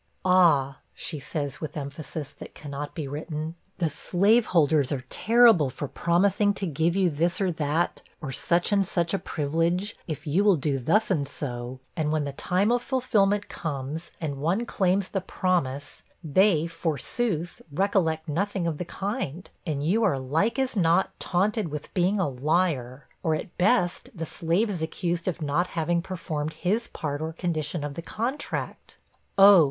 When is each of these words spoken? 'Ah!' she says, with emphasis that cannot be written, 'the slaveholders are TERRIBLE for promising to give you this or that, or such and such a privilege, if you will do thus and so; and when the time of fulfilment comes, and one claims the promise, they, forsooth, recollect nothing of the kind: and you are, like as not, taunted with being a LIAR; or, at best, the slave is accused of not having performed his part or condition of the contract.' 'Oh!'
'Ah!' 0.25 0.79
she 0.95 1.19
says, 1.19 1.61
with 1.61 1.77
emphasis 1.77 2.31
that 2.31 2.55
cannot 2.55 2.95
be 2.95 3.07
written, 3.07 3.53
'the 3.77 3.91
slaveholders 3.91 4.91
are 4.91 5.05
TERRIBLE 5.11 5.69
for 5.69 5.87
promising 5.87 6.55
to 6.55 6.65
give 6.65 6.95
you 6.95 7.07
this 7.07 7.39
or 7.39 7.51
that, 7.51 8.01
or 8.19 8.31
such 8.31 8.71
and 8.71 8.83
such 8.87 9.13
a 9.13 9.19
privilege, 9.19 9.95
if 10.07 10.25
you 10.25 10.43
will 10.43 10.55
do 10.55 10.79
thus 10.79 11.11
and 11.11 11.27
so; 11.27 11.79
and 11.95 12.11
when 12.11 12.23
the 12.23 12.31
time 12.31 12.71
of 12.71 12.81
fulfilment 12.81 13.47
comes, 13.47 14.09
and 14.19 14.37
one 14.37 14.65
claims 14.65 15.09
the 15.09 15.21
promise, 15.21 16.01
they, 16.23 16.65
forsooth, 16.65 17.61
recollect 17.71 18.27
nothing 18.27 18.65
of 18.65 18.79
the 18.79 18.85
kind: 18.85 19.51
and 19.67 19.83
you 19.85 20.03
are, 20.03 20.17
like 20.17 20.57
as 20.57 20.75
not, 20.75 21.11
taunted 21.19 21.67
with 21.67 21.93
being 21.93 22.19
a 22.19 22.27
LIAR; 22.27 23.05
or, 23.21 23.35
at 23.35 23.55
best, 23.59 24.09
the 24.15 24.25
slave 24.25 24.67
is 24.67 24.81
accused 24.81 25.27
of 25.27 25.43
not 25.43 25.67
having 25.67 26.01
performed 26.01 26.53
his 26.53 26.87
part 26.87 27.21
or 27.21 27.31
condition 27.33 27.83
of 27.83 27.93
the 27.93 28.01
contract.' 28.01 28.97
'Oh!' 29.37 29.59